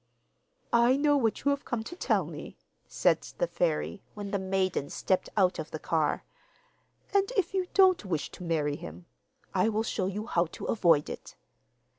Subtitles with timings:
[0.73, 2.57] 'I know what you have come to tell me,'
[2.87, 6.23] said the fairy, when the maiden stepped out of the car;
[7.13, 9.05] 'and if you don't wish to marry him,
[9.53, 11.35] I will show you how to avoid it.